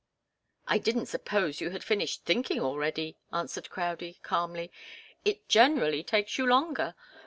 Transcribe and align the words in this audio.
"I 0.67 0.79
didn't 0.79 1.05
suppose 1.05 1.61
you 1.61 1.69
had 1.69 1.83
finished 1.83 2.25
thinking 2.25 2.59
already," 2.59 3.17
answered 3.31 3.69
Crowdie, 3.69 4.17
calmly. 4.23 4.71
"It 5.23 5.47
generally 5.47 6.01
takes 6.01 6.39
you 6.39 6.47
longer. 6.47 6.95